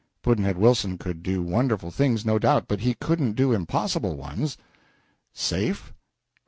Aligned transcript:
Pudd'nhead 0.23 0.57
Wilson 0.57 0.97
could 0.97 1.21
do 1.21 1.43
wonderful 1.43 1.91
things, 1.91 2.25
no 2.25 2.39
doubt, 2.39 2.67
but 2.67 2.79
he 2.79 2.95
couldn't 2.95 3.33
do 3.33 3.53
impossible 3.53 4.15
ones. 4.17 4.57
Safe? 5.31 5.93